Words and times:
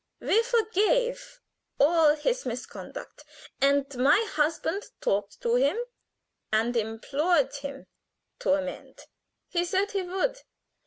We 0.19 0.41
forgave 0.41 1.41
all 1.79 2.15
his 2.15 2.43
misconduct, 2.43 3.23
and 3.61 3.85
my 3.99 4.25
husband 4.31 4.87
talked 4.99 5.39
to 5.43 5.53
him 5.57 5.77
and 6.51 6.75
implored 6.75 7.55
him 7.57 7.85
to 8.39 8.53
amend. 8.55 9.01
He 9.49 9.63
said 9.63 9.91
he 9.91 10.01
would. 10.01 10.39